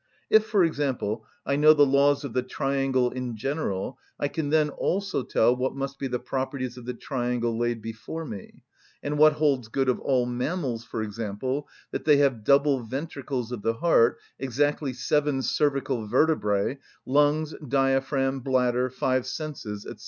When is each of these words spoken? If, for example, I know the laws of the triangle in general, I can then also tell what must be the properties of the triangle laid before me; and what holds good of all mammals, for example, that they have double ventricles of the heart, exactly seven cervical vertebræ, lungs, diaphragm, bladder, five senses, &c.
If, 0.31 0.47
for 0.47 0.63
example, 0.63 1.27
I 1.45 1.57
know 1.57 1.73
the 1.75 1.85
laws 1.85 2.23
of 2.23 2.33
the 2.33 2.41
triangle 2.41 3.11
in 3.11 3.37
general, 3.37 3.99
I 4.19 4.29
can 4.29 4.49
then 4.49 4.69
also 4.69 5.21
tell 5.21 5.55
what 5.55 5.75
must 5.75 5.99
be 5.99 6.07
the 6.07 6.17
properties 6.17 6.75
of 6.75 6.85
the 6.87 6.95
triangle 6.95 7.55
laid 7.55 7.83
before 7.83 8.25
me; 8.25 8.63
and 9.03 9.19
what 9.19 9.33
holds 9.33 9.67
good 9.67 9.87
of 9.87 9.99
all 9.99 10.25
mammals, 10.25 10.83
for 10.83 11.03
example, 11.03 11.67
that 11.91 12.05
they 12.05 12.17
have 12.17 12.43
double 12.43 12.79
ventricles 12.79 13.51
of 13.51 13.61
the 13.61 13.73
heart, 13.75 14.17
exactly 14.39 14.91
seven 14.91 15.43
cervical 15.43 16.07
vertebræ, 16.07 16.79
lungs, 17.05 17.53
diaphragm, 17.67 18.39
bladder, 18.39 18.89
five 18.89 19.27
senses, 19.27 19.83
&c. 19.83 19.93